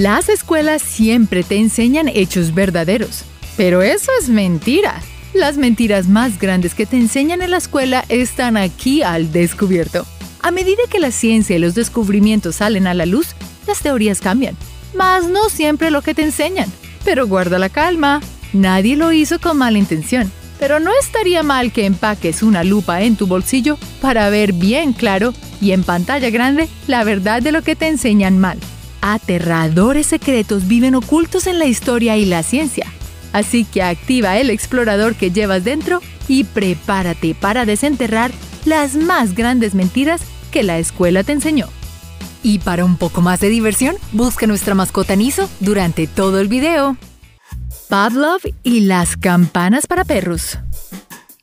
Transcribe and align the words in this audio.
Las 0.00 0.30
escuelas 0.30 0.80
siempre 0.80 1.42
te 1.42 1.56
enseñan 1.56 2.08
hechos 2.08 2.54
verdaderos, 2.54 3.24
pero 3.58 3.82
eso 3.82 4.10
es 4.18 4.30
mentira. 4.30 5.02
Las 5.34 5.58
mentiras 5.58 6.08
más 6.08 6.38
grandes 6.38 6.74
que 6.74 6.86
te 6.86 6.96
enseñan 6.96 7.42
en 7.42 7.50
la 7.50 7.58
escuela 7.58 8.06
están 8.08 8.56
aquí 8.56 9.02
al 9.02 9.32
descubierto. 9.32 10.06
A 10.40 10.50
medida 10.50 10.80
que 10.90 10.98
la 10.98 11.10
ciencia 11.10 11.56
y 11.56 11.58
los 11.58 11.74
descubrimientos 11.74 12.56
salen 12.56 12.86
a 12.86 12.94
la 12.94 13.04
luz, 13.04 13.36
las 13.66 13.80
teorías 13.80 14.22
cambian, 14.22 14.56
mas 14.96 15.28
no 15.28 15.50
siempre 15.50 15.90
lo 15.90 16.00
que 16.00 16.14
te 16.14 16.22
enseñan. 16.22 16.72
Pero 17.04 17.26
guarda 17.26 17.58
la 17.58 17.68
calma, 17.68 18.22
nadie 18.54 18.96
lo 18.96 19.12
hizo 19.12 19.40
con 19.40 19.58
mala 19.58 19.76
intención. 19.76 20.32
Pero 20.58 20.80
no 20.80 20.90
estaría 21.02 21.42
mal 21.42 21.70
que 21.70 21.84
empaques 21.84 22.42
una 22.42 22.64
lupa 22.64 23.02
en 23.02 23.16
tu 23.16 23.26
bolsillo 23.26 23.76
para 24.00 24.30
ver 24.30 24.54
bien 24.54 24.94
claro 24.94 25.34
y 25.60 25.72
en 25.72 25.84
pantalla 25.84 26.30
grande 26.30 26.70
la 26.86 27.04
verdad 27.04 27.42
de 27.42 27.52
lo 27.52 27.60
que 27.60 27.76
te 27.76 27.88
enseñan 27.88 28.38
mal 28.38 28.58
aterradores 29.02 30.06
secretos 30.06 30.66
viven 30.66 30.94
ocultos 30.94 31.46
en 31.46 31.58
la 31.58 31.66
historia 31.66 32.16
y 32.16 32.24
la 32.24 32.42
ciencia. 32.42 32.86
Así 33.34 33.64
que 33.64 33.82
activa 33.82 34.38
el 34.38 34.48
explorador 34.48 35.14
que 35.14 35.30
llevas 35.30 35.64
dentro 35.64 36.00
y 36.28 36.44
prepárate 36.44 37.34
para 37.34 37.66
desenterrar 37.66 38.30
las 38.64 38.94
más 38.94 39.34
grandes 39.34 39.74
mentiras 39.74 40.22
que 40.50 40.62
la 40.62 40.78
escuela 40.78 41.24
te 41.24 41.32
enseñó. 41.32 41.68
Y 42.42 42.58
para 42.58 42.84
un 42.84 42.96
poco 42.96 43.20
más 43.20 43.40
de 43.40 43.48
diversión, 43.48 43.96
busca 44.12 44.46
nuestra 44.46 44.74
mascota 44.74 45.16
Niso 45.16 45.48
durante 45.60 46.06
todo 46.06 46.40
el 46.40 46.48
video. 46.48 46.96
Pavlov 47.88 48.40
y 48.62 48.80
las 48.80 49.16
campanas 49.16 49.86
para 49.86 50.04
perros. 50.04 50.58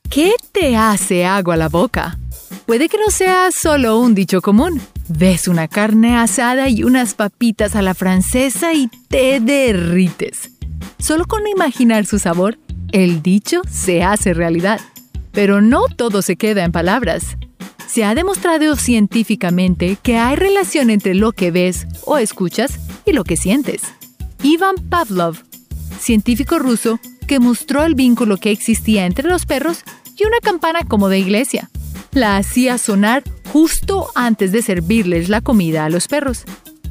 ¿Qué 0.10 0.34
te 0.52 0.76
hace 0.76 1.26
agua 1.26 1.55
la 1.55 1.70
boca? 1.70 2.18
Puede 2.66 2.90
que 2.90 2.98
no 2.98 3.12
sea 3.12 3.49
solo 3.52 3.99
un 3.99 4.16
dicho 4.16 4.41
común. 4.41 4.82
Ves 5.12 5.48
una 5.48 5.68
carne 5.68 6.16
asada 6.16 6.70
y 6.70 6.84
unas 6.84 7.16
papitas 7.16 7.76
a 7.76 7.81
la 7.81 7.95
francesa 7.95 8.73
y 8.76 8.91
te 9.08 9.40
derrites. 9.40 10.52
Solo 10.99 11.26
con 11.26 11.48
imaginar 11.48 12.05
su 12.05 12.20
sabor, 12.20 12.60
el 12.91 13.24
dicho 13.24 13.63
se 13.68 14.04
hace 14.04 14.35
realidad. 14.35 14.80
Pero 15.32 15.62
no 15.62 15.85
todo 15.87 16.21
se 16.21 16.35
queda 16.35 16.63
en 16.63 16.71
palabras. 16.71 17.37
Se 17.87 18.04
ha 18.04 18.13
demostrado 18.13 18.76
científicamente 18.76 19.98
que 20.04 20.18
hay 20.18 20.35
relación 20.35 20.91
entre 20.91 21.15
lo 21.15 21.32
que 21.32 21.49
ves 21.49 21.87
o 22.05 22.20
escuchas 22.20 22.80
y 23.04 23.13
lo 23.13 23.24
que 23.24 23.35
sientes. 23.35 23.82
Ivan 24.43 24.76
Pavlov, 24.76 25.37
científico 25.99 26.60
ruso 26.60 26.99
que 27.26 27.40
mostró 27.40 27.84
el 27.84 27.96
vínculo 27.96 28.37
que 28.37 28.52
existía 28.52 29.07
entre 29.07 29.27
los 29.27 29.48
perros 29.48 29.84
y 30.15 30.27
una 30.27 30.37
campana 30.40 30.82
como 30.87 31.10
de 31.10 31.18
iglesia 31.18 31.68
la 32.12 32.37
hacía 32.37 32.77
sonar 32.77 33.24
justo 33.52 34.10
antes 34.16 34.52
de 34.52 34.62
servirles 34.62 35.30
la 35.30 35.42
comida 35.42 35.86
a 35.86 35.90
los 35.90 36.08
perros. 36.08 36.44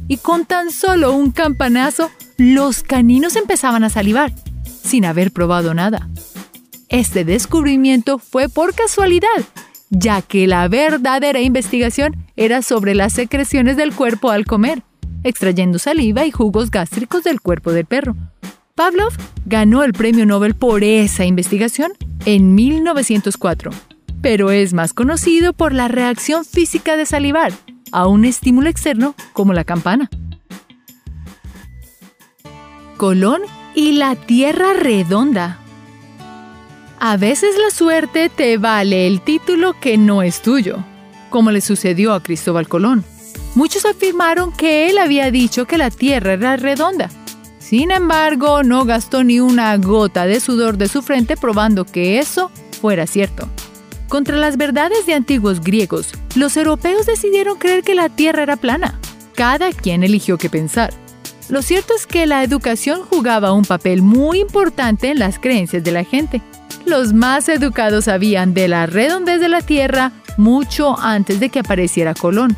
Y 0.09 0.19
con 0.19 0.47
tan 0.47 0.71
solo 0.71 1.13
un 1.13 1.31
campanazo, 1.31 2.11
los 2.37 2.83
caninos 2.83 3.37
empezaban 3.37 3.85
a 3.85 3.91
salivar, 3.91 4.33
sin 4.65 5.05
haber 5.05 5.33
probado 5.33 5.75
nada. 5.75 6.09
Este 6.89 7.25
descubrimiento 7.25 8.19
fue 8.19 8.49
por 8.49 8.75
casualidad, 8.75 9.29
ya 9.91 10.23
que 10.23 10.47
la 10.47 10.67
verdadera 10.69 11.41
investigación 11.41 12.27
era 12.37 12.63
sobre 12.63 12.95
las 12.95 13.13
secreciones 13.13 13.77
del 13.77 13.95
cuerpo 13.95 14.31
al 14.31 14.47
comer, 14.47 14.83
extrayendo 15.25 15.79
saliva 15.79 16.25
y 16.25 16.31
jugos 16.31 16.71
gástricos 16.71 17.25
del 17.25 17.41
cuerpo 17.41 17.73
del 17.73 17.85
perro. 17.85 18.17
Pavlov 18.75 19.13
ganó 19.45 19.83
el 19.85 19.93
premio 19.93 20.25
Nobel 20.25 20.55
por 20.55 20.85
esa 20.85 21.25
investigación 21.25 21.93
en 22.25 22.55
1904 22.55 23.73
pero 24.31 24.51
es 24.51 24.75
más 24.75 24.93
conocido 24.93 25.55
por 25.55 25.73
la 25.73 25.89
reacción 25.89 26.45
física 26.45 26.99
de 26.99 27.07
salivar 27.07 27.51
a 27.93 28.07
un 28.07 28.27
estímulo 28.27 28.69
externo 28.69 29.15
como 29.33 29.55
la 29.55 29.65
campana. 29.65 30.11
Colón 32.99 33.41
y 33.75 33.93
la 33.93 34.17
Tierra 34.17 34.75
redonda. 34.75 35.61
A 37.01 37.17
veces 37.17 37.57
la 37.59 37.71
suerte 37.71 38.29
te 38.29 38.59
vale 38.59 39.07
el 39.07 39.23
título 39.23 39.73
que 39.81 39.97
no 39.97 40.23
es 40.23 40.43
tuyo, 40.43 40.85
como 41.31 41.51
le 41.51 41.63
sucedió 41.63 42.13
a 42.13 42.23
Cristóbal 42.23 42.69
Colón. 42.69 43.07
Muchos 43.55 43.87
afirmaron 43.87 44.53
que 44.53 44.91
él 44.91 44.99
había 44.99 45.31
dicho 45.31 45.65
que 45.65 45.79
la 45.79 45.91
Tierra 45.91 46.35
era 46.35 46.59
redonda. 46.59 47.09
Sin 47.61 47.91
embargo, 47.91 48.63
no 48.63 48.85
gastó 48.85 49.25
ni 49.25 49.41
una 49.41 49.75
gota 49.79 50.27
de 50.27 50.41
sudor 50.41 50.77
de 50.77 50.89
su 50.89 51.01
frente 51.01 51.39
probando 51.39 51.87
que 51.87 52.19
eso 52.19 52.51
fuera 52.83 53.07
cierto. 53.07 53.49
Contra 54.09 54.37
las 54.37 54.57
verdades 54.57 55.05
de 55.05 55.13
antiguos 55.13 55.61
griegos, 55.61 56.13
los 56.35 56.57
europeos 56.57 57.05
decidieron 57.05 57.59
creer 57.59 57.83
que 57.85 57.95
la 57.95 58.09
Tierra 58.09 58.43
era 58.43 58.57
plana. 58.57 58.99
Cada 59.35 59.71
quien 59.73 60.03
eligió 60.03 60.39
qué 60.39 60.49
pensar. 60.49 60.95
Lo 61.51 61.61
cierto 61.61 61.95
es 61.95 62.07
que 62.07 62.27
la 62.27 62.43
educación 62.43 63.03
jugaba 63.03 63.53
un 63.53 63.67
papel 63.67 64.01
muy 64.01 64.41
importante 64.41 65.11
en 65.11 65.19
las 65.19 65.39
creencias 65.39 65.85
de 65.85 65.93
la 65.93 66.05
gente. 66.05 66.41
Los 66.87 67.13
más 67.13 67.51
educados 67.51 68.07
sabían 68.07 68.55
de 68.55 68.69
la 68.69 68.87
redondez 68.87 69.41
de 69.41 69.49
la 69.51 69.61
Tierra 69.61 70.13
mucho 70.39 70.99
antes 70.99 71.39
de 71.39 71.51
que 71.51 71.59
apareciera 71.59 72.15
Colón. 72.15 72.57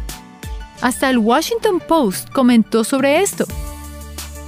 Hasta 0.81 1.11
el 1.11 1.19
Washington 1.19 1.83
Post 1.87 2.31
comentó 2.31 2.85
sobre 2.85 3.23
esto. 3.23 3.45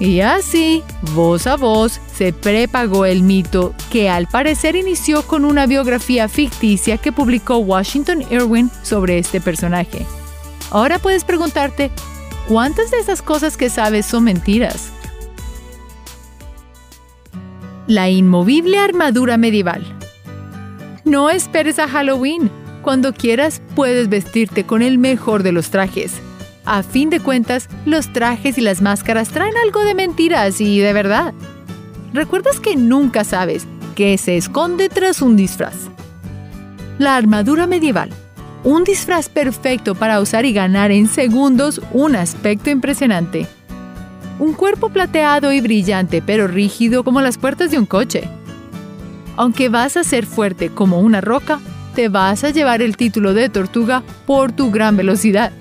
Y 0.02 0.20
así, 0.20 0.82
voz 1.14 1.46
a 1.46 1.54
voz, 1.54 2.00
se 2.12 2.32
prepagó 2.32 3.06
el 3.06 3.22
mito 3.22 3.72
que 3.88 4.10
al 4.10 4.26
parecer 4.26 4.74
inició 4.74 5.22
con 5.22 5.44
una 5.44 5.64
biografía 5.66 6.28
ficticia 6.28 6.98
que 6.98 7.12
publicó 7.12 7.58
Washington 7.58 8.24
Irwin 8.28 8.68
sobre 8.82 9.18
este 9.18 9.40
personaje. 9.40 10.04
Ahora 10.72 10.98
puedes 10.98 11.22
preguntarte, 11.22 11.92
¿cuántas 12.48 12.90
de 12.90 12.98
esas 12.98 13.22
cosas 13.22 13.56
que 13.56 13.70
sabes 13.70 14.04
son 14.04 14.24
mentiras? 14.24 14.90
La 17.86 18.10
inmovible 18.10 18.78
armadura 18.78 19.36
medieval. 19.36 19.86
No 21.04 21.30
esperes 21.30 21.78
a 21.78 21.86
Halloween. 21.86 22.50
Cuando 22.82 23.14
quieras 23.14 23.62
puedes 23.76 24.08
vestirte 24.08 24.66
con 24.66 24.82
el 24.82 24.98
mejor 24.98 25.44
de 25.44 25.52
los 25.52 25.70
trajes 25.70 26.20
a 26.64 26.82
fin 26.82 27.10
de 27.10 27.20
cuentas, 27.20 27.68
los 27.84 28.12
trajes 28.12 28.56
y 28.58 28.60
las 28.60 28.82
máscaras 28.82 29.30
traen 29.30 29.54
algo 29.64 29.84
de 29.84 29.94
mentiras 29.94 30.60
y 30.60 30.78
de 30.78 30.92
verdad. 30.92 31.34
¿Recuerdas 32.12 32.60
que 32.60 32.76
nunca 32.76 33.24
sabes 33.24 33.66
qué 33.96 34.16
se 34.18 34.36
esconde 34.36 34.88
tras 34.88 35.22
un 35.22 35.36
disfraz? 35.36 35.74
La 36.98 37.16
armadura 37.16 37.66
medieval. 37.66 38.10
Un 38.64 38.84
disfraz 38.84 39.28
perfecto 39.28 39.96
para 39.96 40.20
usar 40.20 40.44
y 40.44 40.52
ganar 40.52 40.92
en 40.92 41.08
segundos 41.08 41.80
un 41.92 42.14
aspecto 42.14 42.70
impresionante. 42.70 43.46
Un 44.38 44.52
cuerpo 44.54 44.90
plateado 44.90 45.52
y 45.52 45.60
brillante 45.60 46.22
pero 46.22 46.46
rígido 46.46 47.02
como 47.02 47.20
las 47.20 47.38
puertas 47.38 47.70
de 47.70 47.78
un 47.78 47.86
coche. 47.86 48.28
Aunque 49.36 49.68
vas 49.68 49.96
a 49.96 50.04
ser 50.04 50.26
fuerte 50.26 50.68
como 50.68 51.00
una 51.00 51.20
roca, 51.20 51.58
te 51.94 52.08
vas 52.08 52.44
a 52.44 52.50
llevar 52.50 52.82
el 52.82 52.96
título 52.96 53.34
de 53.34 53.48
tortuga 53.48 54.02
por 54.26 54.52
tu 54.52 54.70
gran 54.70 54.96
velocidad. 54.96 55.52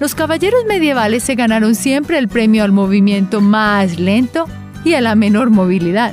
Los 0.00 0.14
caballeros 0.14 0.64
medievales 0.68 1.24
se 1.24 1.34
ganaron 1.34 1.74
siempre 1.74 2.18
el 2.18 2.28
premio 2.28 2.62
al 2.62 2.70
movimiento 2.70 3.40
más 3.40 3.98
lento 3.98 4.46
y 4.84 4.94
a 4.94 5.00
la 5.00 5.16
menor 5.16 5.50
movilidad. 5.50 6.12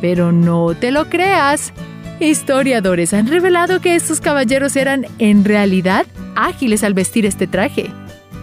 Pero 0.00 0.32
no 0.32 0.74
te 0.74 0.90
lo 0.90 1.08
creas. 1.08 1.72
Historiadores 2.18 3.14
han 3.14 3.28
revelado 3.28 3.80
que 3.80 3.94
estos 3.94 4.20
caballeros 4.20 4.74
eran, 4.74 5.06
en 5.18 5.44
realidad, 5.44 6.06
ágiles 6.34 6.82
al 6.82 6.94
vestir 6.94 7.24
este 7.24 7.46
traje. 7.46 7.90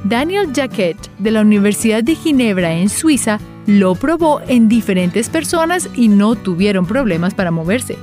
Daniel 0.05 0.53
Jacquet, 0.53 0.97
de 1.19 1.31
la 1.31 1.41
Universidad 1.41 2.03
de 2.03 2.15
Ginebra 2.15 2.73
en 2.73 2.87
Suiza, 2.87 3.39
lo 3.65 3.95
probó 3.95 4.39
en 4.47 4.69
diferentes 4.69 5.29
personas 5.29 5.89
y 5.95 6.07
no 6.07 6.35
tuvieron 6.35 6.85
problemas 6.85 7.33
para 7.33 7.51
moverse. 7.51 7.97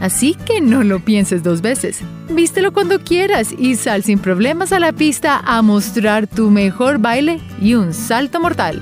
Así 0.00 0.34
que 0.34 0.60
no 0.60 0.82
lo 0.82 1.00
pienses 1.00 1.42
dos 1.42 1.62
veces. 1.62 2.00
Vístelo 2.30 2.72
cuando 2.72 3.00
quieras 3.00 3.54
y 3.56 3.76
sal 3.76 4.02
sin 4.02 4.18
problemas 4.18 4.72
a 4.72 4.78
la 4.78 4.92
pista 4.92 5.40
a 5.44 5.62
mostrar 5.62 6.26
tu 6.26 6.50
mejor 6.50 6.98
baile 6.98 7.40
y 7.60 7.74
un 7.74 7.94
salto 7.94 8.40
mortal. 8.40 8.80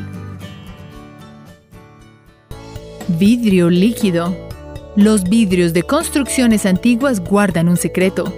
Vidrio 3.18 3.70
líquido. 3.70 4.36
Los 4.96 5.24
vidrios 5.24 5.72
de 5.72 5.82
construcciones 5.82 6.66
antiguas 6.66 7.20
guardan 7.20 7.68
un 7.68 7.76
secreto. 7.76 8.32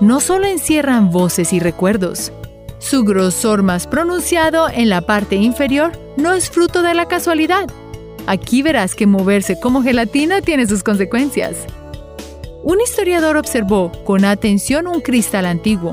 No 0.00 0.20
solo 0.20 0.46
encierran 0.46 1.10
voces 1.10 1.52
y 1.52 1.60
recuerdos. 1.60 2.32
Su 2.78 3.04
grosor 3.04 3.62
más 3.62 3.86
pronunciado 3.86 4.68
en 4.68 4.88
la 4.88 5.02
parte 5.02 5.36
inferior 5.36 5.92
no 6.16 6.32
es 6.32 6.50
fruto 6.50 6.82
de 6.82 6.94
la 6.94 7.06
casualidad. 7.06 7.68
Aquí 8.26 8.62
verás 8.62 8.94
que 8.94 9.06
moverse 9.06 9.58
como 9.60 9.82
gelatina 9.82 10.40
tiene 10.40 10.66
sus 10.66 10.82
consecuencias. 10.82 11.66
Un 12.64 12.80
historiador 12.80 13.36
observó 13.36 13.90
con 14.04 14.24
atención 14.24 14.86
un 14.86 15.00
cristal 15.00 15.46
antiguo. 15.46 15.92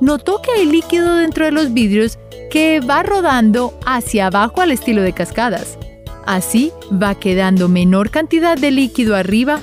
Notó 0.00 0.40
que 0.40 0.50
hay 0.52 0.66
líquido 0.66 1.16
dentro 1.16 1.44
de 1.44 1.52
los 1.52 1.74
vidrios 1.74 2.18
que 2.50 2.80
va 2.80 3.02
rodando 3.02 3.78
hacia 3.84 4.28
abajo 4.28 4.62
al 4.62 4.72
estilo 4.72 5.02
de 5.02 5.12
cascadas. 5.12 5.78
Así 6.26 6.72
va 6.90 7.14
quedando 7.14 7.68
menor 7.68 8.10
cantidad 8.10 8.56
de 8.56 8.70
líquido 8.70 9.14
arriba 9.14 9.60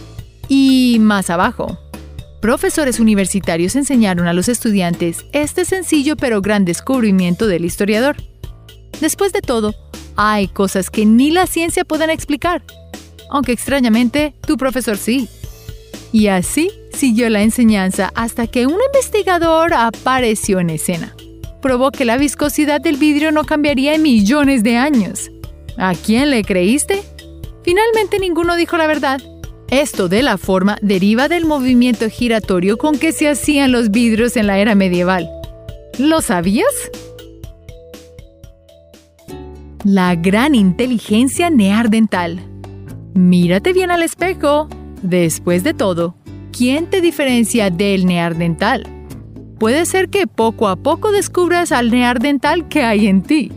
y 0.48 0.98
más 1.00 1.32
abajo. 1.32 1.80
Profesores 2.40 3.00
universitarios 3.00 3.76
enseñaron 3.76 4.28
a 4.28 4.34
los 4.34 4.48
estudiantes 4.48 5.26
este 5.34 5.66
sencillo 5.66 6.16
pero 6.16 6.42
gran 6.42 6.66
descubrimiento 6.66 7.48
del 7.48 7.66
historiador. 7.66 8.16
Después 9.02 9.34
de 9.34 9.42
todo, 9.42 9.74
hay 10.16 10.48
cosas 10.48 10.92
que 10.92 11.06
ni 11.06 11.32
la 11.32 11.48
ciencia 11.48 11.84
pueden 11.84 12.12
explicar. 12.12 12.64
Aunque 13.32 13.54
extrañamente, 13.54 14.36
tu 14.46 14.56
profesor 14.56 14.98
sí. 14.98 15.28
Y 16.12 16.28
así 16.28 16.72
siguió 16.94 17.30
la 17.30 17.42
enseñanza 17.42 18.12
hasta 18.16 18.48
que 18.48 18.66
un 18.66 18.78
investigador 18.94 19.74
apareció 19.74 20.60
en 20.60 20.70
escena. 20.70 21.16
Probó 21.62 21.92
que 21.92 22.06
la 22.06 22.18
viscosidad 22.18 22.82
del 22.82 22.98
vidrio 22.98 23.32
no 23.32 23.44
cambiaría 23.44 23.94
en 23.96 24.02
millones 24.02 24.64
de 24.64 24.78
años. 24.78 25.30
¿A 25.78 25.94
quién 25.94 26.30
le 26.30 26.44
creíste? 26.44 27.02
Finalmente 27.64 28.20
ninguno 28.20 28.56
dijo 28.56 28.78
la 28.78 28.88
verdad. 28.88 29.22
Esto 29.70 30.08
de 30.08 30.24
la 30.24 30.38
forma 30.38 30.78
deriva 30.82 31.28
del 31.28 31.46
movimiento 31.46 32.10
giratorio 32.10 32.78
con 32.78 32.98
que 32.98 33.12
se 33.12 33.28
hacían 33.28 33.74
los 33.74 33.92
vidrios 33.92 34.38
en 34.38 34.48
la 34.48 34.60
era 34.60 34.76
medieval. 34.76 35.30
¿Lo 36.00 36.22
sabías? 36.22 36.74
La 39.84 40.16
gran 40.16 40.56
inteligencia 40.56 41.50
neardental. 41.50 42.40
Mírate 43.14 43.74
bien 43.74 43.92
al 43.92 44.04
espejo. 44.04 44.70
Después 45.02 45.64
de 45.64 45.74
todo, 45.74 46.16
¿quién 46.52 46.88
te 46.88 47.02
diferencia 47.02 47.70
del 47.70 48.06
neardental? 48.06 48.88
Puede 49.60 49.86
ser 49.86 50.10
que 50.10 50.28
poco 50.28 50.68
a 50.68 50.76
poco 50.76 51.12
descubras 51.12 51.72
al 51.72 51.92
neardental 51.92 52.68
que 52.68 52.84
hay 52.84 53.08
en 53.08 53.24
ti. 53.24 53.52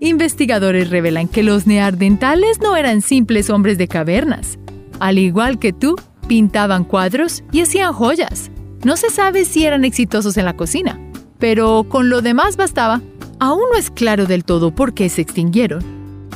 Investigadores 0.00 0.90
revelan 0.90 1.28
que 1.28 1.42
los 1.42 1.66
neardentales 1.66 2.60
no 2.60 2.76
eran 2.76 3.00
simples 3.00 3.50
hombres 3.50 3.78
de 3.78 3.88
cavernas. 3.88 4.58
Al 5.00 5.18
igual 5.18 5.58
que 5.58 5.72
tú, 5.72 5.96
pintaban 6.28 6.84
cuadros 6.84 7.44
y 7.52 7.62
hacían 7.62 7.92
joyas. 7.92 8.50
No 8.84 8.96
se 8.96 9.10
sabe 9.10 9.44
si 9.44 9.64
eran 9.64 9.84
exitosos 9.84 10.36
en 10.36 10.44
la 10.44 10.56
cocina, 10.56 11.00
pero 11.38 11.86
con 11.88 12.10
lo 12.10 12.20
demás 12.22 12.56
bastaba. 12.56 13.00
Aún 13.38 13.62
no 13.72 13.78
es 13.78 13.90
claro 13.90 14.26
del 14.26 14.44
todo 14.44 14.74
por 14.74 14.94
qué 14.94 15.08
se 15.08 15.22
extinguieron. 15.22 15.82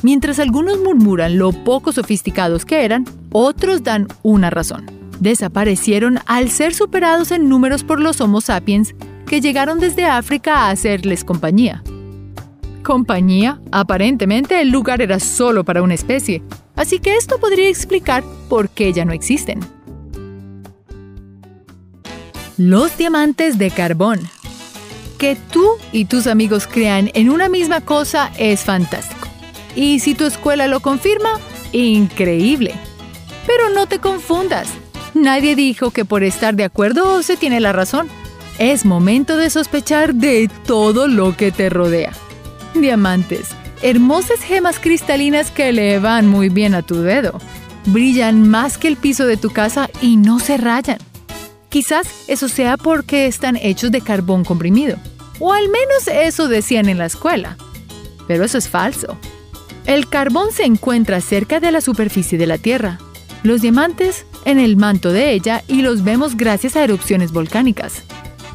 Mientras 0.03 0.39
algunos 0.39 0.81
murmuran 0.81 1.39
lo 1.39 1.53
poco 1.53 1.93
sofisticados 1.93 2.65
que 2.65 2.85
eran, 2.85 3.05
otros 3.32 3.82
dan 3.82 4.09
una 4.23 4.50
razón. 4.50 4.87
Desaparecieron 5.21 6.19
al 6.27 6.50
ser 6.50 6.75
superados 6.75 7.31
en 7.31 7.49
números 7.49 7.85
por 7.85 8.00
los 8.00 8.21
Homo 8.21 8.41
sapiens 8.41 8.94
que 9.27 9.41
llegaron 9.41 9.81
desde 9.81 10.06
África 10.06 10.56
a 10.56 10.71
hacerles 10.71 11.25
compañía. 11.25 11.82
Compañía, 12.82 13.61
aparentemente 13.71 14.61
el 14.61 14.71
lugar 14.71 15.03
era 15.03 15.21
solo 15.21 15.65
para 15.65 15.82
una 15.82 15.94
especie, 15.94 16.43
así 16.75 16.99
que 16.99 17.17
esto 17.17 17.38
podría 17.38 17.69
explicar 17.69 18.25
por 18.49 18.71
qué 18.71 18.93
ya 18.93 19.05
no 19.05 19.12
existen. 19.12 19.61
Los 22.56 22.97
diamantes 22.99 23.59
de 23.59 23.71
carbón 23.71 24.21
que 25.21 25.37
tú 25.37 25.76
y 25.93 26.06
tus 26.06 26.26
amigos 26.26 26.67
crean 26.67 27.11
en 27.12 27.29
una 27.29 27.50
misma 27.50 27.83
cosa 27.83 28.33
es 28.38 28.61
fantástico. 28.62 29.29
Y 29.76 30.00
si 30.00 30.15
tu 30.15 30.25
escuela 30.25 30.67
lo 30.67 30.81
confirma, 30.81 31.38
increíble. 31.73 32.75
Pero 33.46 33.70
no 33.70 33.87
te 33.87 33.98
confundas. 33.98 34.69
Nadie 35.14 35.56
dijo 35.56 35.90
que 35.90 36.04
por 36.04 36.22
estar 36.22 36.54
de 36.54 36.64
acuerdo 36.64 37.22
se 37.22 37.37
tiene 37.37 37.60
la 37.60 37.72
razón. 37.72 38.08
Es 38.58 38.84
momento 38.84 39.37
de 39.37 39.50
sospechar 39.50 40.14
de 40.14 40.50
todo 40.66 41.08
lo 41.08 41.37
que 41.37 41.50
te 41.50 41.70
rodea. 41.70 42.12
Diamantes, 42.75 43.48
hermosas 43.82 44.40
gemas 44.40 44.78
cristalinas 44.78 45.50
que 45.50 45.72
le 45.72 45.98
van 45.98 46.28
muy 46.28 46.48
bien 46.48 46.75
a 46.75 46.82
tu 46.82 47.02
dedo. 47.02 47.40
Brillan 47.87 48.48
más 48.48 48.78
que 48.78 48.88
el 48.88 48.96
piso 48.96 49.26
de 49.26 49.37
tu 49.37 49.50
casa 49.50 49.90
y 50.00 50.16
no 50.16 50.38
se 50.38 50.56
rayan. 50.56 50.98
Quizás 51.70 52.06
eso 52.28 52.48
sea 52.48 52.76
porque 52.76 53.26
están 53.26 53.56
hechos 53.56 53.90
de 53.90 54.00
carbón 54.00 54.44
comprimido. 54.44 54.96
O 55.38 55.52
al 55.52 55.69
menos 55.69 56.06
eso 56.12 56.48
decían 56.48 56.88
en 56.88 56.98
la 56.98 57.06
escuela. 57.06 57.56
Pero 58.28 58.44
eso 58.44 58.58
es 58.58 58.69
falso. 58.69 59.16
El 59.87 60.08
carbón 60.08 60.52
se 60.52 60.64
encuentra 60.64 61.20
cerca 61.20 61.58
de 61.58 61.72
la 61.72 61.81
superficie 61.81 62.37
de 62.37 62.46
la 62.46 62.58
Tierra. 62.58 62.98
Los 63.42 63.62
diamantes 63.62 64.26
en 64.44 64.58
el 64.58 64.76
manto 64.76 65.12
de 65.12 65.32
ella 65.32 65.62
y 65.66 65.82
los 65.82 66.04
vemos 66.04 66.37
gracias 66.37 66.76
a 66.76 66.84
erupciones 66.84 67.32
volcánicas. 67.32 68.02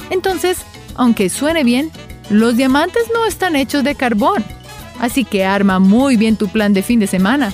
Entonces, 0.09 0.59
aunque 0.95 1.29
suene 1.29 1.63
bien, 1.63 1.91
los 2.29 2.55
diamantes 2.57 3.03
no 3.13 3.25
están 3.25 3.55
hechos 3.55 3.83
de 3.83 3.95
carbón. 3.95 4.43
Así 4.99 5.25
que 5.25 5.45
arma 5.45 5.79
muy 5.79 6.17
bien 6.17 6.37
tu 6.37 6.47
plan 6.47 6.73
de 6.73 6.83
fin 6.83 6.99
de 6.99 7.07
semana. 7.07 7.51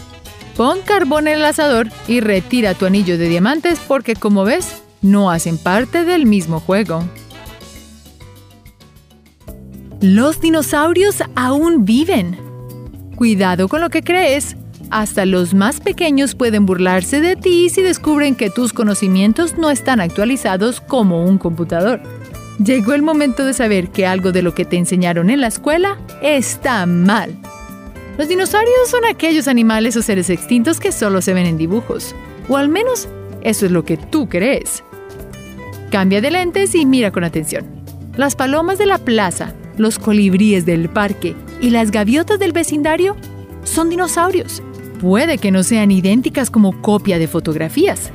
Pon 0.56 0.80
carbón 0.86 1.28
en 1.28 1.36
el 1.36 1.46
asador 1.46 1.90
y 2.08 2.20
retira 2.20 2.74
tu 2.74 2.86
anillo 2.86 3.18
de 3.18 3.30
diamantes 3.30 3.80
porque 3.88 4.16
como 4.16 4.44
ves, 4.44 4.82
no 5.02 5.32
hacen 5.32 5.58
parte 5.58 6.04
del 6.04 6.26
mismo 6.26 6.60
juego. 6.60 7.04
Los 10.02 10.42
dinosaurios 10.42 11.24
aún 11.36 11.86
viven. 11.86 12.38
Cuidado 13.16 13.68
con 13.68 13.82
lo 13.82 13.90
que 13.90 14.04
crees. 14.04 14.56
Hasta 14.92 15.26
los 15.26 15.54
más 15.54 15.80
pequeños 15.80 16.36
pueden 16.36 16.66
burlarse 16.66 17.22
de 17.22 17.38
ti 17.38 17.70
si 17.70 17.82
descubren 17.82 18.36
que 18.36 18.50
tus 18.50 18.74
conocimientos 18.74 19.58
no 19.58 19.72
están 19.72 20.02
actualizados 20.02 20.82
como 20.82 21.24
un 21.24 21.38
computador. 21.38 22.02
Llegó 22.62 22.94
el 22.94 23.02
momento 23.02 23.46
de 23.46 23.54
saber 23.54 23.90
que 23.90 24.06
algo 24.06 24.34
de 24.34 24.42
lo 24.42 24.54
que 24.54 24.66
te 24.66 24.76
enseñaron 24.76 25.30
en 25.30 25.40
la 25.40 25.48
escuela 25.48 25.98
está 26.22 26.86
mal. 26.86 27.34
Los 28.18 28.28
dinosaurios 28.28 28.90
son 28.90 29.06
aquellos 29.06 29.48
animales 29.48 29.96
o 29.96 30.02
seres 30.02 30.30
extintos 30.30 30.82
que 30.82 30.92
solo 30.92 31.22
se 31.22 31.34
ven 31.34 31.46
en 31.46 31.58
dibujos. 31.58 32.14
O 32.50 32.58
al 32.58 32.68
menos 32.68 33.08
eso 33.44 33.66
es 33.66 33.72
lo 33.72 33.86
que 33.86 33.96
tú 33.96 34.28
crees. 34.28 34.84
Cambia 35.90 36.20
de 36.20 36.32
lentes 36.32 36.76
y 36.76 36.86
mira 36.86 37.12
con 37.12 37.24
atención. 37.24 37.66
Las 38.18 38.36
palomas 38.36 38.78
de 38.78 38.88
la 38.88 38.98
plaza, 38.98 39.54
los 39.78 39.98
colibríes 39.98 40.66
del 40.66 40.90
parque 40.90 41.34
y 41.62 41.70
las 41.70 41.92
gaviotas 41.92 42.40
del 42.40 42.52
vecindario 42.52 43.16
son 43.64 43.90
dinosaurios. 43.90 44.62
Puede 45.02 45.40
que 45.40 45.50
no 45.50 45.64
sean 45.64 45.90
idénticas 45.90 46.52
como 46.52 46.80
copia 46.80 47.18
de 47.18 47.28
fotografías. 47.28 48.12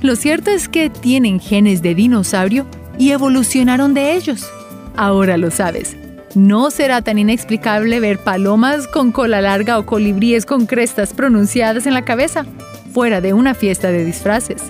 Lo 0.00 0.14
cierto 0.14 0.52
es 0.52 0.68
que 0.68 0.88
tienen 0.88 1.40
genes 1.40 1.82
de 1.82 1.96
dinosaurio 1.96 2.66
y 3.00 3.10
evolucionaron 3.10 3.94
de 3.94 4.14
ellos. 4.14 4.48
Ahora 4.94 5.36
lo 5.36 5.50
sabes. 5.50 5.96
No 6.36 6.70
será 6.70 7.02
tan 7.02 7.18
inexplicable 7.18 7.98
ver 7.98 8.18
palomas 8.18 8.86
con 8.86 9.10
cola 9.10 9.40
larga 9.40 9.76
o 9.80 9.86
colibríes 9.86 10.46
con 10.46 10.66
crestas 10.66 11.14
pronunciadas 11.14 11.86
en 11.86 11.94
la 11.94 12.04
cabeza, 12.04 12.46
fuera 12.92 13.20
de 13.20 13.32
una 13.32 13.54
fiesta 13.54 13.90
de 13.90 14.04
disfraces. 14.04 14.62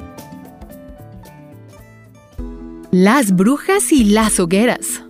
Las 2.90 3.36
brujas 3.36 3.92
y 3.92 4.04
las 4.04 4.40
hogueras. 4.40 5.04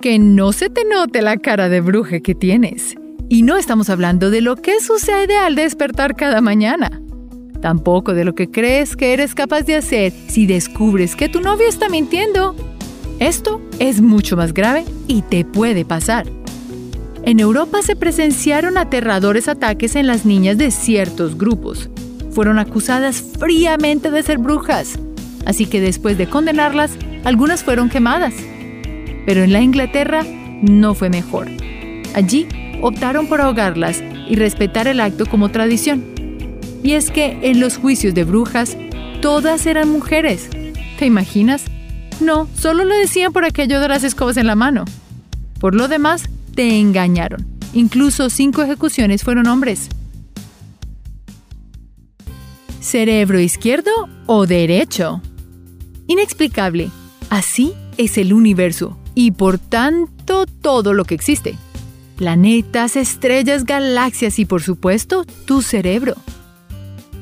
Que 0.00 0.18
no 0.18 0.52
se 0.52 0.70
te 0.70 0.86
note 0.86 1.20
la 1.20 1.36
cara 1.36 1.68
de 1.68 1.82
bruja 1.82 2.20
que 2.20 2.34
tienes. 2.34 2.96
Y 3.32 3.44
no 3.44 3.56
estamos 3.56 3.90
hablando 3.90 4.28
de 4.28 4.40
lo 4.40 4.56
que 4.56 4.80
sucede 4.80 5.38
al 5.38 5.54
despertar 5.54 6.16
cada 6.16 6.40
mañana. 6.40 7.00
Tampoco 7.62 8.12
de 8.12 8.24
lo 8.24 8.34
que 8.34 8.50
crees 8.50 8.96
que 8.96 9.12
eres 9.12 9.36
capaz 9.36 9.62
de 9.62 9.76
hacer 9.76 10.12
si 10.26 10.46
descubres 10.46 11.14
que 11.14 11.28
tu 11.28 11.40
novio 11.40 11.68
está 11.68 11.88
mintiendo. 11.88 12.56
Esto 13.20 13.62
es 13.78 14.00
mucho 14.00 14.36
más 14.36 14.52
grave 14.52 14.84
y 15.06 15.22
te 15.22 15.44
puede 15.44 15.84
pasar. 15.84 16.26
En 17.22 17.38
Europa 17.38 17.82
se 17.82 17.94
presenciaron 17.94 18.76
aterradores 18.76 19.46
ataques 19.46 19.94
en 19.94 20.08
las 20.08 20.26
niñas 20.26 20.58
de 20.58 20.72
ciertos 20.72 21.38
grupos. 21.38 21.88
Fueron 22.32 22.58
acusadas 22.58 23.22
fríamente 23.38 24.10
de 24.10 24.24
ser 24.24 24.38
brujas, 24.38 24.98
así 25.46 25.66
que 25.66 25.80
después 25.80 26.18
de 26.18 26.28
condenarlas, 26.28 26.90
algunas 27.22 27.62
fueron 27.62 27.90
quemadas. 27.90 28.34
Pero 29.24 29.44
en 29.44 29.52
la 29.52 29.60
Inglaterra 29.60 30.24
no 30.62 30.94
fue 30.96 31.10
mejor. 31.10 31.46
Allí 32.14 32.48
optaron 32.82 33.26
por 33.26 33.40
ahogarlas 33.40 34.02
y 34.28 34.36
respetar 34.36 34.88
el 34.88 35.00
acto 35.00 35.26
como 35.26 35.50
tradición. 35.50 36.04
Y 36.82 36.92
es 36.92 37.10
que 37.10 37.38
en 37.42 37.60
los 37.60 37.76
juicios 37.76 38.14
de 38.14 38.24
brujas, 38.24 38.76
todas 39.20 39.66
eran 39.66 39.90
mujeres. 39.90 40.48
¿Te 40.98 41.06
imaginas? 41.06 41.64
No, 42.20 42.48
solo 42.54 42.84
lo 42.84 42.94
decían 42.94 43.32
por 43.32 43.44
aquello 43.44 43.80
de 43.80 43.88
las 43.88 44.04
escobas 44.04 44.36
en 44.36 44.46
la 44.46 44.54
mano. 44.54 44.84
Por 45.58 45.74
lo 45.74 45.88
demás, 45.88 46.28
te 46.54 46.78
engañaron. 46.78 47.46
Incluso 47.72 48.30
cinco 48.30 48.62
ejecuciones 48.62 49.22
fueron 49.22 49.46
hombres. 49.46 49.88
¿Cerebro 52.80 53.38
izquierdo 53.38 53.90
o 54.26 54.46
derecho? 54.46 55.20
Inexplicable. 56.06 56.90
Así 57.28 57.74
es 57.98 58.18
el 58.18 58.32
universo 58.32 58.98
y 59.14 59.32
por 59.32 59.58
tanto 59.58 60.46
todo 60.46 60.94
lo 60.94 61.04
que 61.04 61.14
existe. 61.14 61.56
Planetas, 62.20 62.96
estrellas, 62.96 63.64
galaxias 63.64 64.38
y 64.38 64.44
por 64.44 64.60
supuesto 64.60 65.24
tu 65.46 65.62
cerebro. 65.62 66.16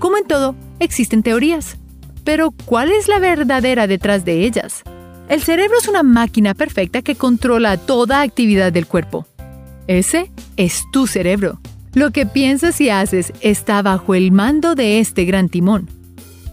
Como 0.00 0.16
en 0.16 0.26
todo, 0.26 0.56
existen 0.80 1.22
teorías. 1.22 1.76
Pero 2.24 2.50
¿cuál 2.64 2.90
es 2.90 3.06
la 3.06 3.20
verdadera 3.20 3.86
detrás 3.86 4.24
de 4.24 4.44
ellas? 4.44 4.82
El 5.28 5.40
cerebro 5.40 5.78
es 5.80 5.86
una 5.86 6.02
máquina 6.02 6.52
perfecta 6.52 7.00
que 7.02 7.14
controla 7.14 7.76
toda 7.76 8.22
actividad 8.22 8.72
del 8.72 8.88
cuerpo. 8.88 9.24
Ese 9.86 10.32
es 10.56 10.82
tu 10.92 11.06
cerebro. 11.06 11.60
Lo 11.94 12.10
que 12.10 12.26
piensas 12.26 12.80
y 12.80 12.90
haces 12.90 13.32
está 13.40 13.80
bajo 13.82 14.16
el 14.16 14.32
mando 14.32 14.74
de 14.74 14.98
este 14.98 15.24
gran 15.24 15.48
timón. 15.48 15.88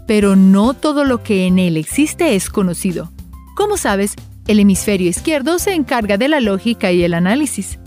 Pero 0.05 0.35
no 0.35 0.75
todo 0.75 1.03
lo 1.03 1.23
que 1.23 1.47
en 1.47 1.57
él 1.57 1.77
existe 1.77 2.35
es 2.35 2.51
conocido. 2.51 3.11
Como 3.55 3.77
sabes, 3.77 4.13
el 4.47 4.59
hemisferio 4.59 5.09
izquierdo 5.09 5.57
se 5.57 5.73
encarga 5.73 6.19
de 6.19 6.27
la 6.27 6.41
lógica 6.41 6.91
y 6.91 7.03
el 7.03 7.15
análisis. 7.15 7.79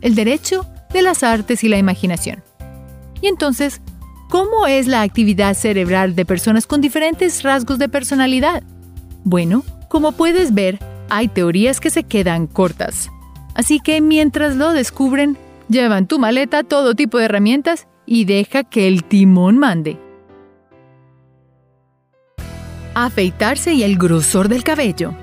El 0.00 0.14
derecho 0.14 0.66
de 0.92 1.02
las 1.02 1.22
artes 1.22 1.64
y 1.64 1.68
la 1.68 1.78
imaginación. 1.78 2.42
Y 3.20 3.26
entonces, 3.26 3.80
¿cómo 4.28 4.66
es 4.66 4.86
la 4.86 5.02
actividad 5.02 5.54
cerebral 5.54 6.14
de 6.14 6.24
personas 6.24 6.66
con 6.66 6.80
diferentes 6.80 7.42
rasgos 7.42 7.78
de 7.78 7.88
personalidad? 7.88 8.62
Bueno, 9.24 9.64
como 9.88 10.12
puedes 10.12 10.54
ver, 10.54 10.78
hay 11.10 11.28
teorías 11.28 11.80
que 11.80 11.90
se 11.90 12.04
quedan 12.04 12.46
cortas. 12.46 13.10
Así 13.54 13.80
que 13.80 14.00
mientras 14.00 14.56
lo 14.56 14.72
descubren, 14.72 15.36
llevan 15.68 16.06
tu 16.06 16.18
maleta 16.18 16.62
todo 16.62 16.94
tipo 16.94 17.18
de 17.18 17.24
herramientas 17.24 17.86
y 18.06 18.24
deja 18.24 18.64
que 18.64 18.86
el 18.86 19.04
timón 19.04 19.58
mande. 19.58 19.98
Afeitarse 22.94 23.74
y 23.74 23.82
el 23.82 23.96
grosor 23.96 24.48
del 24.48 24.64
cabello. 24.64 25.14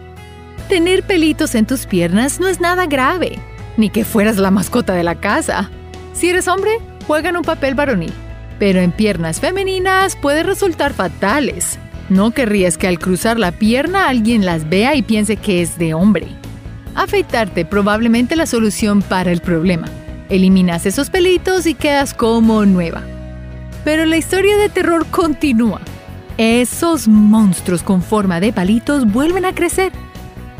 Tener 0.69 1.03
pelitos 1.03 1.55
en 1.55 1.65
tus 1.65 1.85
piernas 1.85 2.39
no 2.39 2.47
es 2.47 2.59
nada 2.59 2.85
grave, 2.85 3.39
ni 3.77 3.89
que 3.89 4.05
fueras 4.05 4.37
la 4.37 4.51
mascota 4.51 4.93
de 4.93 5.03
la 5.03 5.15
casa. 5.15 5.69
Si 6.13 6.29
eres 6.29 6.47
hombre, 6.47 6.79
juegan 7.07 7.37
un 7.37 7.43
papel 7.43 7.75
varonil, 7.75 8.13
pero 8.59 8.79
en 8.79 8.91
piernas 8.91 9.39
femeninas 9.39 10.15
puede 10.15 10.43
resultar 10.43 10.93
fatales. 10.93 11.77
No 12.09 12.31
querrías 12.31 12.77
que 12.77 12.87
al 12.87 12.99
cruzar 12.99 13.39
la 13.39 13.51
pierna 13.51 14.07
alguien 14.07 14.45
las 14.45 14.69
vea 14.69 14.95
y 14.95 15.01
piense 15.01 15.37
que 15.37 15.61
es 15.61 15.77
de 15.77 15.93
hombre. 15.93 16.27
Afeitarte 16.93 17.65
probablemente 17.65 18.35
la 18.35 18.45
solución 18.45 19.01
para 19.01 19.31
el 19.31 19.41
problema. 19.41 19.87
Eliminas 20.29 20.85
esos 20.85 21.09
pelitos 21.09 21.65
y 21.65 21.73
quedas 21.73 22.13
como 22.13 22.65
nueva. 22.65 23.01
Pero 23.83 24.05
la 24.05 24.17
historia 24.17 24.55
de 24.57 24.69
terror 24.69 25.05
continúa. 25.07 25.81
Esos 26.37 27.07
monstruos 27.07 27.83
con 27.83 28.01
forma 28.01 28.39
de 28.39 28.53
palitos 28.53 29.05
vuelven 29.11 29.45
a 29.45 29.53
crecer. 29.53 29.91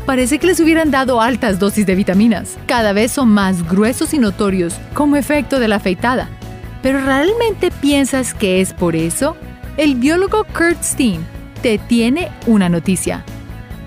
Parece 0.06 0.38
que 0.38 0.46
les 0.46 0.60
hubieran 0.60 0.92
dado 0.92 1.20
altas 1.20 1.58
dosis 1.58 1.84
de 1.84 1.96
vitaminas. 1.96 2.56
Cada 2.66 2.92
vez 2.92 3.10
son 3.10 3.28
más 3.28 3.68
gruesos 3.68 4.14
y 4.14 4.20
notorios 4.20 4.76
como 4.94 5.16
efecto 5.16 5.58
de 5.58 5.66
la 5.66 5.76
afeitada. 5.76 6.28
¿Pero 6.80 7.00
realmente 7.00 7.72
piensas 7.72 8.32
que 8.32 8.60
es 8.60 8.72
por 8.72 8.94
eso? 8.94 9.36
El 9.76 9.96
biólogo 9.96 10.44
Kurt 10.44 10.80
Steen 10.80 11.26
te 11.60 11.78
tiene 11.78 12.30
una 12.46 12.68
noticia. 12.68 13.24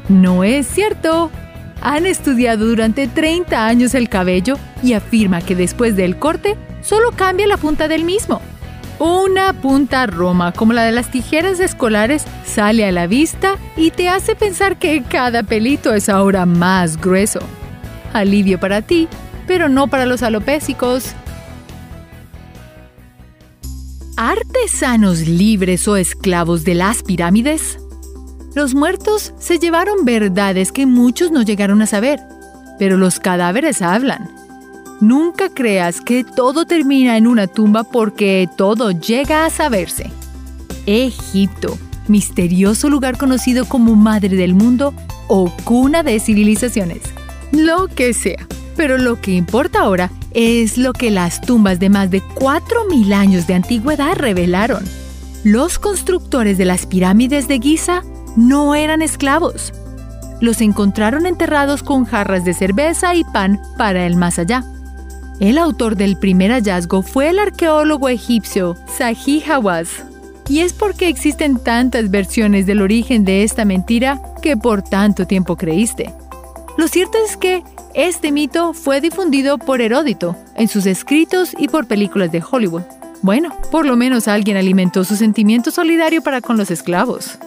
No 0.09 0.43
es 0.43 0.67
cierto. 0.67 1.31
Han 1.79 2.05
estudiado 2.05 2.65
durante 2.65 3.07
30 3.07 3.65
años 3.65 3.95
el 3.95 4.09
cabello 4.09 4.57
y 4.83 4.93
afirma 4.93 5.39
que 5.39 5.55
después 5.55 5.95
del 5.95 6.19
corte 6.19 6.57
solo 6.81 7.11
cambia 7.13 7.47
la 7.47 7.55
punta 7.55 7.87
del 7.87 8.03
mismo. 8.03 8.41
Una 8.99 9.53
punta 9.53 10.05
roma 10.07 10.51
como 10.51 10.73
la 10.73 10.83
de 10.83 10.91
las 10.91 11.09
tijeras 11.09 11.61
escolares 11.61 12.25
sale 12.45 12.85
a 12.85 12.91
la 12.91 13.07
vista 13.07 13.55
y 13.77 13.91
te 13.91 14.09
hace 14.09 14.35
pensar 14.35 14.77
que 14.77 15.03
cada 15.03 15.43
pelito 15.43 15.93
es 15.93 16.09
ahora 16.09 16.45
más 16.45 16.99
grueso. 16.99 17.39
Alivio 18.11 18.59
para 18.59 18.81
ti, 18.81 19.07
pero 19.47 19.69
no 19.69 19.87
para 19.87 20.05
los 20.05 20.21
alopésicos. 20.21 21.13
¿Artesanos 24.17 25.27
libres 25.29 25.87
o 25.87 25.95
esclavos 25.95 26.65
de 26.65 26.75
las 26.75 27.01
pirámides? 27.01 27.79
Los 28.53 28.75
muertos 28.75 29.33
se 29.39 29.59
llevaron 29.59 30.03
verdades 30.03 30.73
que 30.73 30.85
muchos 30.85 31.31
no 31.31 31.41
llegaron 31.43 31.81
a 31.81 31.85
saber, 31.85 32.19
pero 32.77 32.97
los 32.97 33.21
cadáveres 33.21 33.81
hablan. 33.81 34.38
Nunca 35.01 35.47
creas 35.47 36.01
que 36.01 36.25
todo 36.25 36.65
termina 36.65 37.15
en 37.15 37.25
una 37.25 37.47
tumba 37.47 37.85
porque 37.85 38.49
todo 38.57 38.91
llega 38.91 39.45
a 39.45 39.49
saberse. 39.49 40.11
Egipto, 40.85 41.77
misterioso 42.09 42.89
lugar 42.89 43.17
conocido 43.17 43.63
como 43.65 43.95
Madre 43.95 44.35
del 44.35 44.55
Mundo 44.55 44.93
o 45.27 45.53
cuna 45.63 46.03
de 46.03 46.19
civilizaciones. 46.19 47.01
Lo 47.53 47.87
que 47.87 48.13
sea. 48.13 48.45
Pero 48.75 48.97
lo 48.97 49.21
que 49.21 49.31
importa 49.31 49.81
ahora 49.81 50.11
es 50.33 50.77
lo 50.77 50.91
que 50.93 51.11
las 51.11 51.39
tumbas 51.41 51.79
de 51.79 51.89
más 51.89 52.11
de 52.11 52.21
4.000 52.21 53.13
años 53.13 53.47
de 53.47 53.53
antigüedad 53.53 54.15
revelaron. 54.15 54.83
Los 55.45 55.79
constructores 55.79 56.57
de 56.57 56.65
las 56.65 56.85
pirámides 56.85 57.47
de 57.47 57.59
Giza 57.59 58.03
no 58.35 58.75
eran 58.75 59.01
esclavos. 59.01 59.73
Los 60.41 60.59
encontraron 60.59 61.25
enterrados 61.25 61.83
con 61.83 62.05
jarras 62.05 62.43
de 62.43 62.53
cerveza 62.53 63.15
y 63.15 63.23
pan 63.23 63.61
para 63.77 64.05
el 64.05 64.15
más 64.15 64.39
allá. 64.39 64.63
El 65.39 65.57
autor 65.57 65.95
del 65.95 66.17
primer 66.17 66.51
hallazgo 66.51 67.01
fue 67.01 67.29
el 67.29 67.39
arqueólogo 67.39 68.09
egipcio 68.09 68.75
Zahi 68.97 69.41
Hawass. 69.49 70.03
Y 70.49 70.59
es 70.59 70.73
porque 70.73 71.07
existen 71.07 71.59
tantas 71.59 72.11
versiones 72.11 72.65
del 72.65 72.81
origen 72.81 73.23
de 73.23 73.43
esta 73.43 73.63
mentira 73.63 74.21
que 74.41 74.57
por 74.57 74.81
tanto 74.81 75.25
tiempo 75.25 75.55
creíste. 75.55 76.13
Lo 76.77 76.89
cierto 76.89 77.17
es 77.25 77.37
que 77.37 77.63
este 77.93 78.33
mito 78.33 78.73
fue 78.73 78.99
difundido 78.99 79.57
por 79.57 79.79
Heródito 79.79 80.35
en 80.55 80.67
sus 80.67 80.85
escritos 80.85 81.53
y 81.57 81.69
por 81.69 81.87
películas 81.87 82.31
de 82.33 82.43
Hollywood. 82.43 82.83
Bueno, 83.21 83.55
por 83.71 83.85
lo 83.85 83.95
menos 83.95 84.27
alguien 84.27 84.57
alimentó 84.57 85.05
su 85.05 85.15
sentimiento 85.15 85.71
solidario 85.71 86.21
para 86.21 86.41
con 86.41 86.57
los 86.57 86.69
esclavos. 86.69 87.39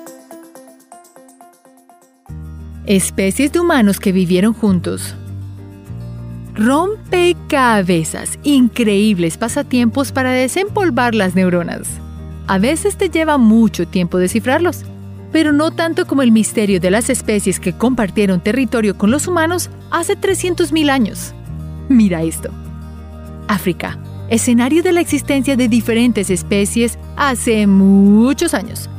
Especies 2.87 3.53
de 3.53 3.61
humanos 3.61 4.01
que 4.01 4.13
vivieron 4.13 4.55
juntos. 4.55 5.15
Rompecabezas, 6.55 8.39
increíbles 8.43 9.39
pasatiempos 9.39 10.13
para 10.13 10.33
desempolvar 10.33 11.15
las 11.15 11.35
neuronas. 11.35 11.89
A 12.47 12.59
veces 12.59 12.97
te 12.99 13.09
lleva 13.09 13.39
mucho 13.39 13.89
tiempo 13.89 14.19
descifrarlos, 14.19 14.85
pero 15.33 15.53
no 15.53 15.71
tanto 15.71 16.07
como 16.07 16.21
el 16.21 16.31
misterio 16.31 16.79
de 16.79 16.91
las 16.91 17.09
especies 17.09 17.59
que 17.59 17.73
compartieron 17.73 18.41
territorio 18.41 18.99
con 18.99 19.11
los 19.11 19.27
humanos 19.29 19.71
hace 19.91 20.15
300.000 20.15 20.91
años. 20.91 21.33
Mira 21.89 22.23
esto. 22.23 22.51
África, 23.49 23.99
escenario 24.29 24.83
de 24.83 24.93
la 24.93 25.01
existencia 25.01 25.57
de 25.57 25.69
diferentes 25.69 26.29
especies 26.29 26.99
hace 27.17 27.67
muchos 27.67 28.53
años. 28.53 28.91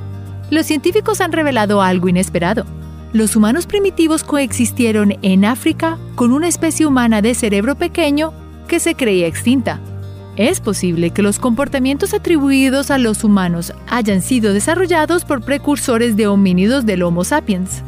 Los 0.50 0.66
científicos 0.66 1.22
han 1.22 1.32
revelado 1.32 1.84
algo 1.84 2.10
inesperado 2.10 2.66
los 3.14 3.36
humanos 3.36 3.68
primitivos 3.68 4.24
coexistieron 4.24 5.14
en 5.22 5.46
África 5.46 5.98
con 6.16 6.34
una 6.34 6.48
especie 6.48 6.88
humana 6.88 7.22
de 7.22 7.36
cerebro 7.36 7.76
pequeño 7.76 8.34
que 8.68 8.80
se 8.80 8.96
creía 8.96 9.28
extinta. 9.28 9.80
Es 10.36 10.60
posible 10.60 11.12
que 11.12 11.22
los 11.22 11.38
comportamientos 11.38 12.16
atribuidos 12.16 12.90
a 12.90 12.98
los 12.98 13.24
humanos 13.24 13.72
hayan 13.88 14.24
sido 14.24 14.52
desarrollados 14.52 15.26
por 15.26 15.44
precursores 15.44 16.18
de 16.18 16.26
homínidos 16.26 16.88
del 16.88 17.04
Homo 17.04 17.24
sapiens. 17.24 17.84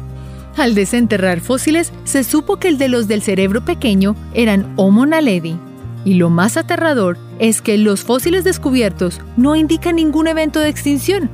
Al 0.56 0.76
desenterrar 0.76 1.40
fósiles, 1.40 1.92
se 2.04 2.22
supo 2.22 2.58
que 2.58 2.68
el 2.68 2.78
de 2.78 2.88
los 2.88 3.08
del 3.08 3.20
cerebro 3.20 3.64
pequeño 3.64 4.14
eran 4.32 4.72
Homo 4.76 5.06
naledi. 5.06 5.56
Y 6.04 6.14
lo 6.14 6.30
más 6.30 6.56
aterrador 6.56 7.18
es 7.40 7.60
que 7.60 7.76
los 7.78 8.04
fósiles 8.04 8.44
descubiertos 8.44 9.20
no 9.36 9.56
indican 9.56 9.96
ningún 9.96 10.28
evento 10.28 10.60
de 10.60 10.68
extinción, 10.68 11.28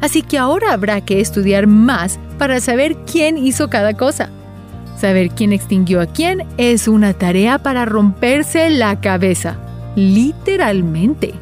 Así 0.00 0.22
que 0.22 0.38
ahora 0.38 0.72
habrá 0.72 1.00
que 1.00 1.20
estudiar 1.20 1.66
más 1.66 2.18
para 2.38 2.60
saber 2.60 2.96
quién 3.10 3.38
hizo 3.38 3.70
cada 3.70 3.94
cosa. 3.94 4.30
Saber 4.98 5.30
quién 5.30 5.52
extinguió 5.52 6.00
a 6.00 6.06
quién 6.06 6.46
es 6.56 6.88
una 6.88 7.12
tarea 7.12 7.58
para 7.58 7.84
romperse 7.84 8.70
la 8.70 9.00
cabeza, 9.00 9.58
literalmente. 9.94 11.34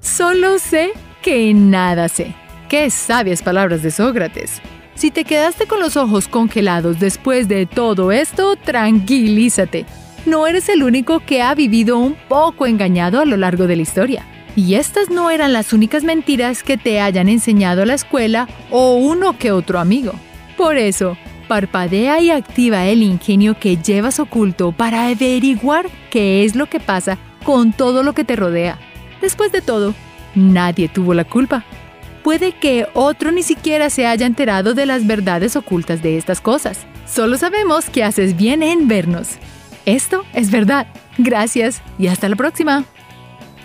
Solo 0.00 0.58
sé 0.58 0.90
que 1.22 1.52
nada 1.54 2.08
sé. 2.08 2.34
Qué 2.68 2.90
sabias 2.90 3.42
palabras 3.42 3.82
de 3.82 3.90
Sócrates. 3.90 4.60
Si 4.94 5.10
te 5.10 5.24
quedaste 5.24 5.66
con 5.66 5.80
los 5.80 5.96
ojos 5.96 6.28
congelados 6.28 6.98
después 6.98 7.48
de 7.48 7.66
todo 7.66 8.10
esto, 8.12 8.56
tranquilízate. 8.56 9.86
No 10.26 10.46
eres 10.46 10.68
el 10.68 10.82
único 10.82 11.20
que 11.20 11.40
ha 11.40 11.54
vivido 11.54 11.98
un 11.98 12.16
poco 12.28 12.66
engañado 12.66 13.20
a 13.20 13.24
lo 13.24 13.36
largo 13.36 13.66
de 13.66 13.76
la 13.76 13.82
historia. 13.82 14.26
Y 14.58 14.74
estas 14.74 15.08
no 15.08 15.30
eran 15.30 15.52
las 15.52 15.72
únicas 15.72 16.02
mentiras 16.02 16.64
que 16.64 16.76
te 16.76 17.00
hayan 17.00 17.28
enseñado 17.28 17.84
la 17.84 17.94
escuela 17.94 18.48
o 18.72 18.94
uno 18.94 19.38
que 19.38 19.52
otro 19.52 19.78
amigo. 19.78 20.14
Por 20.56 20.78
eso, 20.78 21.16
parpadea 21.46 22.18
y 22.18 22.32
activa 22.32 22.84
el 22.86 23.04
ingenio 23.04 23.56
que 23.56 23.76
llevas 23.76 24.18
oculto 24.18 24.72
para 24.72 25.06
averiguar 25.06 25.86
qué 26.10 26.44
es 26.44 26.56
lo 26.56 26.66
que 26.66 26.80
pasa 26.80 27.18
con 27.44 27.72
todo 27.72 28.02
lo 28.02 28.14
que 28.14 28.24
te 28.24 28.34
rodea. 28.34 28.80
Después 29.20 29.52
de 29.52 29.62
todo, 29.62 29.94
nadie 30.34 30.88
tuvo 30.88 31.14
la 31.14 31.22
culpa. 31.22 31.64
Puede 32.24 32.50
que 32.50 32.88
otro 32.94 33.30
ni 33.30 33.44
siquiera 33.44 33.90
se 33.90 34.08
haya 34.08 34.26
enterado 34.26 34.74
de 34.74 34.86
las 34.86 35.06
verdades 35.06 35.54
ocultas 35.54 36.02
de 36.02 36.18
estas 36.18 36.40
cosas. 36.40 36.80
Solo 37.06 37.38
sabemos 37.38 37.88
que 37.90 38.02
haces 38.02 38.36
bien 38.36 38.64
en 38.64 38.88
vernos. 38.88 39.36
Esto 39.86 40.24
es 40.32 40.50
verdad. 40.50 40.88
Gracias 41.16 41.80
y 41.96 42.08
hasta 42.08 42.28
la 42.28 42.34
próxima. 42.34 42.84